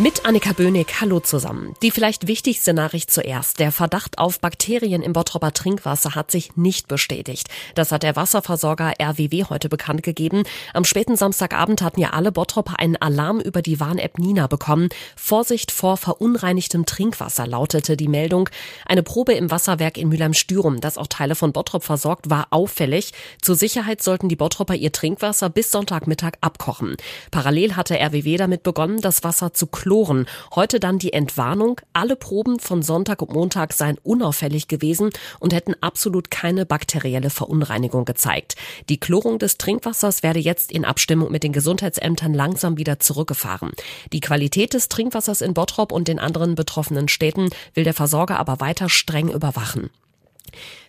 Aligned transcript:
Mit 0.00 0.24
Annika 0.24 0.52
Böhnig, 0.52 1.00
hallo 1.00 1.18
zusammen. 1.18 1.74
Die 1.82 1.90
vielleicht 1.90 2.28
wichtigste 2.28 2.72
Nachricht 2.72 3.10
zuerst. 3.10 3.58
Der 3.58 3.72
Verdacht 3.72 4.18
auf 4.18 4.38
Bakterien 4.38 5.02
im 5.02 5.12
Bottropper 5.12 5.52
Trinkwasser 5.52 6.14
hat 6.14 6.30
sich 6.30 6.56
nicht 6.56 6.86
bestätigt. 6.86 7.48
Das 7.74 7.90
hat 7.90 8.04
der 8.04 8.14
Wasserversorger 8.14 8.92
RWW 9.00 9.46
heute 9.50 9.68
bekannt 9.68 10.04
gegeben. 10.04 10.44
Am 10.72 10.84
späten 10.84 11.16
Samstagabend 11.16 11.82
hatten 11.82 12.00
ja 12.00 12.10
alle 12.10 12.30
Bottropper 12.30 12.78
einen 12.78 12.94
Alarm 12.94 13.40
über 13.40 13.60
die 13.60 13.80
Warn-App 13.80 14.18
Nina 14.18 14.46
bekommen. 14.46 14.88
Vorsicht 15.16 15.72
vor 15.72 15.96
verunreinigtem 15.96 16.86
Trinkwasser 16.86 17.48
lautete 17.48 17.96
die 17.96 18.06
Meldung. 18.06 18.50
Eine 18.86 19.02
Probe 19.02 19.32
im 19.32 19.50
Wasserwerk 19.50 19.98
in 19.98 20.10
Mülheim-Stürum, 20.10 20.80
das 20.80 20.96
auch 20.96 21.08
Teile 21.08 21.34
von 21.34 21.52
Bottrop 21.52 21.82
versorgt, 21.82 22.30
war 22.30 22.46
auffällig. 22.50 23.14
Zur 23.42 23.56
Sicherheit 23.56 24.00
sollten 24.00 24.28
die 24.28 24.36
Bottropper 24.36 24.76
ihr 24.76 24.92
Trinkwasser 24.92 25.50
bis 25.50 25.72
Sonntagmittag 25.72 26.34
abkochen. 26.40 26.96
Parallel 27.32 27.74
hatte 27.74 27.98
RWW 27.98 28.36
damit 28.36 28.62
begonnen, 28.62 29.00
das 29.00 29.24
Wasser 29.24 29.52
zu 29.52 29.66
Chloren. 29.88 30.26
Heute 30.54 30.80
dann 30.80 30.98
die 30.98 31.14
Entwarnung. 31.14 31.80
Alle 31.94 32.14
Proben 32.14 32.58
von 32.58 32.82
Sonntag 32.82 33.22
und 33.22 33.32
Montag 33.32 33.72
seien 33.72 33.96
unauffällig 34.02 34.68
gewesen 34.68 35.08
und 35.40 35.54
hätten 35.54 35.74
absolut 35.80 36.30
keine 36.30 36.66
bakterielle 36.66 37.30
Verunreinigung 37.30 38.04
gezeigt. 38.04 38.56
Die 38.90 39.00
Chlorung 39.00 39.38
des 39.38 39.56
Trinkwassers 39.56 40.22
werde 40.22 40.40
jetzt 40.40 40.72
in 40.72 40.84
Abstimmung 40.84 41.32
mit 41.32 41.42
den 41.42 41.54
Gesundheitsämtern 41.54 42.34
langsam 42.34 42.76
wieder 42.76 43.00
zurückgefahren. 43.00 43.72
Die 44.12 44.20
Qualität 44.20 44.74
des 44.74 44.90
Trinkwassers 44.90 45.40
in 45.40 45.54
Bottrop 45.54 45.90
und 45.90 46.06
den 46.06 46.18
anderen 46.18 46.54
betroffenen 46.54 47.08
Städten 47.08 47.48
will 47.72 47.84
der 47.84 47.94
Versorger 47.94 48.38
aber 48.38 48.60
weiter 48.60 48.90
streng 48.90 49.30
überwachen. 49.30 49.88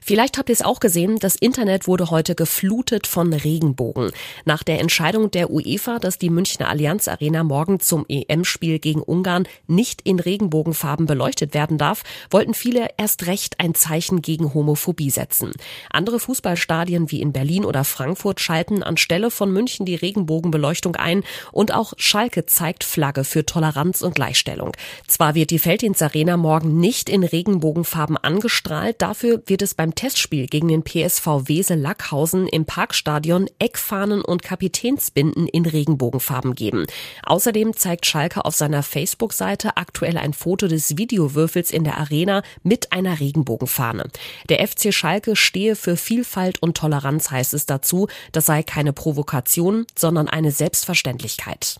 Vielleicht 0.01 0.37
habt 0.37 0.49
ihr 0.49 0.53
es 0.53 0.63
auch 0.63 0.79
gesehen, 0.79 1.19
das 1.19 1.35
Internet 1.35 1.87
wurde 1.87 2.09
heute 2.09 2.33
geflutet 2.33 3.05
von 3.05 3.31
Regenbogen. 3.31 4.11
Nach 4.43 4.63
der 4.63 4.79
Entscheidung 4.79 5.29
der 5.29 5.51
UEFA, 5.51 5.99
dass 5.99 6.17
die 6.17 6.31
Münchner 6.31 6.67
Allianz 6.67 7.07
Arena 7.07 7.43
morgen 7.43 7.79
zum 7.79 8.05
EM-Spiel 8.09 8.79
gegen 8.79 9.03
Ungarn 9.03 9.47
nicht 9.67 10.01
in 10.01 10.19
Regenbogenfarben 10.19 11.05
beleuchtet 11.05 11.53
werden 11.53 11.77
darf, 11.77 12.03
wollten 12.31 12.53
viele 12.53 12.87
erst 12.97 13.27
recht 13.27 13.59
ein 13.59 13.75
Zeichen 13.75 14.21
gegen 14.21 14.53
Homophobie 14.53 15.11
setzen. 15.11 15.51
Andere 15.91 16.19
Fußballstadien 16.19 17.11
wie 17.11 17.21
in 17.21 17.31
Berlin 17.31 17.65
oder 17.65 17.83
Frankfurt 17.83 18.39
schalten 18.39 18.81
anstelle 18.81 19.29
von 19.29 19.51
München 19.51 19.85
die 19.85 19.95
Regenbogenbeleuchtung 19.95 20.95
ein 20.95 21.23
und 21.51 21.73
auch 21.73 21.93
Schalke 21.97 22.45
zeigt 22.45 22.83
Flagge 22.83 23.23
für 23.23 23.45
Toleranz 23.45 24.01
und 24.01 24.15
Gleichstellung. 24.15 24.71
Zwar 25.07 25.35
wird 25.35 25.51
die 25.51 25.59
Felddienst 25.59 26.01
Arena 26.01 26.37
morgen 26.37 26.79
nicht 26.79 27.09
in 27.09 27.23
Regenbogenfarben 27.23 28.17
angestrahlt, 28.17 29.01
dafür 29.01 29.37
wird 29.49 29.61
es 29.61 29.73
beim 29.73 29.95
Testspiel 29.95 30.47
gegen 30.47 30.67
den 30.67 30.83
PSV 30.83 31.47
Wesel 31.47 31.79
Lackhausen 31.79 32.47
im 32.47 32.65
Parkstadion 32.65 33.49
Eckfahnen 33.59 34.21
und 34.21 34.43
Kapitänsbinden 34.43 35.47
in 35.47 35.65
Regenbogenfarben 35.65 36.55
geben. 36.55 36.85
Außerdem 37.23 37.75
zeigt 37.75 38.05
Schalke 38.05 38.45
auf 38.45 38.55
seiner 38.55 38.83
Facebook-Seite 38.83 39.77
aktuell 39.77 40.17
ein 40.17 40.33
Foto 40.33 40.67
des 40.67 40.97
Videowürfels 40.97 41.71
in 41.71 41.83
der 41.83 41.97
Arena 41.97 42.43
mit 42.63 42.91
einer 42.91 43.19
Regenbogenfahne. 43.19 44.09
Der 44.49 44.67
FC 44.67 44.93
Schalke 44.93 45.35
stehe 45.35 45.75
für 45.75 45.97
Vielfalt 45.97 46.61
und 46.61 46.77
Toleranz 46.77 47.31
heißt 47.31 47.53
es 47.53 47.65
dazu. 47.65 48.07
Das 48.31 48.45
sei 48.45 48.63
keine 48.63 48.93
Provokation, 48.93 49.85
sondern 49.97 50.29
eine 50.29 50.51
Selbstverständlichkeit. 50.51 51.79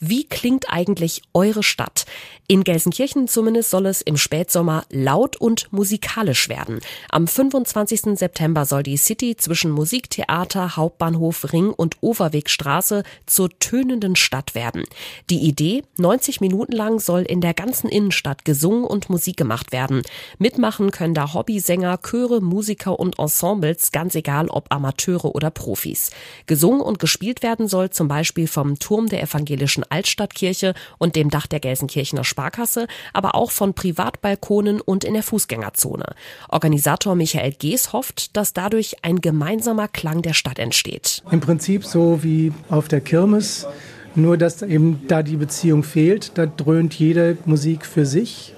Wie 0.00 0.24
klingt 0.24 0.70
eigentlich 0.70 1.22
eure 1.34 1.62
Stadt? 1.62 2.06
In 2.50 2.64
Gelsenkirchen 2.64 3.28
zumindest 3.28 3.68
soll 3.68 3.84
es 3.84 4.00
im 4.00 4.16
Spätsommer 4.16 4.84
laut 4.90 5.36
und 5.36 5.70
musikalisch 5.70 6.48
werden. 6.48 6.80
Am 7.10 7.26
25. 7.26 8.18
September 8.18 8.64
soll 8.64 8.82
die 8.82 8.96
City 8.96 9.36
zwischen 9.36 9.70
Musiktheater, 9.70 10.76
Hauptbahnhof, 10.76 11.52
Ring 11.52 11.70
und 11.70 11.96
Overwegstraße 12.00 13.02
zur 13.26 13.50
tönenden 13.58 14.16
Stadt 14.16 14.54
werden. 14.54 14.84
Die 15.28 15.40
Idee, 15.40 15.82
90 15.98 16.40
Minuten 16.40 16.72
lang 16.72 17.00
soll 17.00 17.20
in 17.20 17.42
der 17.42 17.52
ganzen 17.52 17.90
Innenstadt 17.90 18.46
gesungen 18.46 18.84
und 18.84 19.10
Musik 19.10 19.36
gemacht 19.36 19.70
werden. 19.70 20.00
Mitmachen 20.38 20.90
können 20.90 21.12
da 21.12 21.34
Hobbysänger, 21.34 21.98
Chöre, 22.02 22.40
Musiker 22.40 22.98
und 22.98 23.18
Ensembles, 23.18 23.92
ganz 23.92 24.14
egal 24.14 24.48
ob 24.48 24.72
Amateure 24.72 25.34
oder 25.34 25.50
Profis. 25.50 26.12
Gesungen 26.46 26.80
und 26.80 26.98
gespielt 26.98 27.42
werden 27.42 27.68
soll 27.68 27.90
zum 27.90 28.08
Beispiel 28.08 28.46
vom 28.46 28.78
Turm 28.78 29.08
der 29.08 29.22
evangelischen 29.22 29.84
Altstadtkirche 29.90 30.74
und 30.98 31.16
dem 31.16 31.30
Dach 31.30 31.46
der 31.46 31.60
Gelsenkirchener 31.60 32.24
Sparkasse, 32.24 32.86
aber 33.12 33.34
auch 33.34 33.50
von 33.50 33.74
Privatbalkonen 33.74 34.80
und 34.80 35.04
in 35.04 35.14
der 35.14 35.22
Fußgängerzone. 35.22 36.14
Organisator 36.48 37.14
Michael 37.14 37.52
Gees 37.52 37.92
hofft, 37.92 38.36
dass 38.36 38.52
dadurch 38.52 38.96
ein 39.02 39.20
gemeinsamer 39.20 39.88
Klang 39.88 40.22
der 40.22 40.34
Stadt 40.34 40.58
entsteht. 40.58 41.22
Im 41.30 41.40
Prinzip 41.40 41.84
so 41.84 42.22
wie 42.22 42.52
auf 42.68 42.88
der 42.88 43.00
Kirmes, 43.00 43.66
nur 44.14 44.36
dass 44.36 44.62
eben 44.62 45.02
da 45.08 45.22
die 45.22 45.36
Beziehung 45.36 45.82
fehlt, 45.82 46.32
da 46.36 46.46
dröhnt 46.46 46.94
jede 46.94 47.36
Musik 47.44 47.86
für 47.86 48.06
sich 48.06 48.54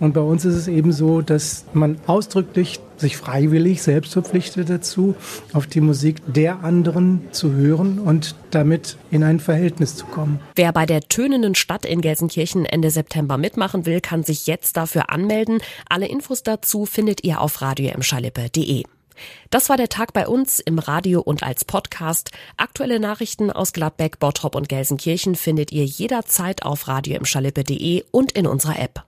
und 0.00 0.14
bei 0.14 0.20
uns 0.20 0.44
ist 0.44 0.54
es 0.54 0.68
eben 0.68 0.92
so, 0.92 1.20
dass 1.20 1.64
man 1.72 1.98
ausdrücklich 2.06 2.80
sich 2.96 3.16
freiwillig 3.16 3.82
selbst 3.82 4.12
verpflichtet 4.12 4.70
dazu, 4.70 5.14
auf 5.52 5.66
die 5.66 5.80
Musik 5.80 6.16
der 6.26 6.64
anderen 6.64 7.28
zu 7.30 7.52
hören 7.52 7.98
und 7.98 8.34
damit 8.50 8.96
in 9.10 9.22
ein 9.22 9.40
Verhältnis 9.40 9.96
zu 9.96 10.06
kommen. 10.06 10.40
Wer 10.54 10.72
bei 10.72 10.86
der 10.86 11.02
tönenden 11.02 11.54
Stadt 11.54 11.84
in 11.84 12.00
Gelsenkirchen 12.00 12.64
Ende 12.64 12.90
September 12.90 13.36
mitmachen 13.36 13.86
will, 13.86 14.00
kann 14.00 14.22
sich 14.22 14.46
jetzt 14.46 14.76
dafür 14.76 15.10
anmelden. 15.10 15.58
Alle 15.88 16.08
Infos 16.08 16.42
dazu 16.42 16.86
findet 16.86 17.24
ihr 17.24 17.40
auf 17.40 17.60
radioemschalippe.de. 17.60 18.84
Das 19.50 19.70
war 19.70 19.78
der 19.78 19.88
Tag 19.88 20.12
bei 20.12 20.28
uns 20.28 20.60
im 20.60 20.78
Radio 20.78 21.20
und 21.20 21.42
als 21.42 21.64
Podcast. 21.64 22.32
Aktuelle 22.58 23.00
Nachrichten 23.00 23.50
aus 23.50 23.72
Gladbeck, 23.72 24.18
Bottrop 24.18 24.54
und 24.54 24.68
Gelsenkirchen 24.68 25.36
findet 25.36 25.72
ihr 25.72 25.84
jederzeit 25.84 26.64
auf 26.64 26.86
radioemschalippe.de 26.86 28.04
und 28.10 28.32
in 28.32 28.46
unserer 28.46 28.78
App. 28.78 29.05